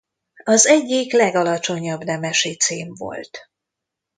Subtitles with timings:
[0.43, 3.49] Az egyik legalacsonyabb nemesi cím volt.